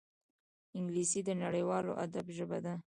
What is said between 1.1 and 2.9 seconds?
د نړیوال ادب ژبه ده